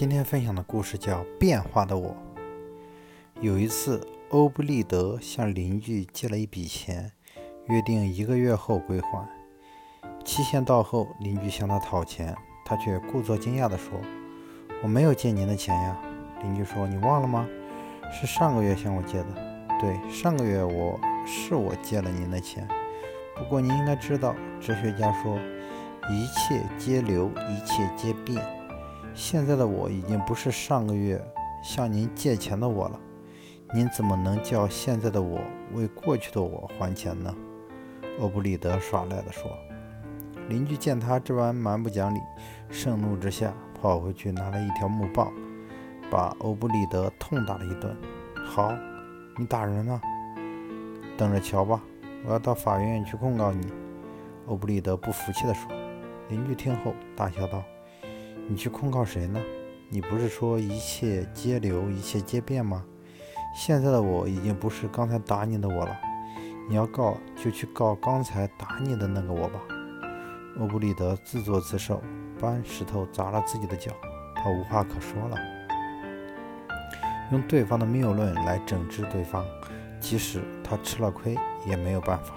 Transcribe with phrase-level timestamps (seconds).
[0.00, 2.16] 今天分享的故事叫《变化的我》。
[3.42, 7.12] 有一次，欧布利德向邻居借了一笔钱，
[7.66, 9.28] 约定一个月后归还。
[10.24, 12.34] 期限到后，邻居向他讨钱，
[12.64, 14.00] 他却故作惊讶地说
[14.82, 16.00] ：“我没有借您的钱呀。”
[16.42, 17.46] 邻居说：“你忘了吗？
[18.10, 19.26] 是上个月向我借的。
[19.78, 22.66] ”“对，上个月我是我借了您的钱。
[23.36, 25.38] 不过您应该知道，哲学家说，
[26.10, 28.42] 一切皆流，一切皆变。”
[29.14, 31.22] 现在的我已经不是上个月
[31.62, 32.98] 向您借钱的我了，
[33.74, 35.40] 您怎么能叫现在的我
[35.74, 37.34] 为过去的我还钱呢？
[38.20, 39.50] 欧布里德耍赖地说。
[40.48, 42.18] 邻居见他这般蛮不讲理，
[42.70, 45.32] 盛怒之下跑回去拿了一条木棒，
[46.10, 47.96] 把欧布里德痛打了一顿。
[48.44, 48.72] 好，
[49.38, 50.00] 你打人了，
[51.16, 51.80] 等着瞧吧！
[52.24, 53.72] 我要到法院去控告你。
[54.46, 55.70] 欧布里德不服气地说。
[56.28, 57.62] 邻居听后大笑道。
[58.48, 59.40] 你去控告谁呢？
[59.88, 62.84] 你不是说一切皆流，一切皆变吗？
[63.56, 65.96] 现在的我已经不是刚才打你的我了。
[66.68, 69.60] 你要告，就去告刚才打你的那个我吧。
[70.60, 72.00] 欧布里德自作自受，
[72.40, 73.90] 搬石头砸了自己的脚，
[74.36, 75.36] 他无话可说了。
[77.32, 79.44] 用对方的谬论来整治对方，
[79.98, 82.34] 即使他吃了亏，也没有办法。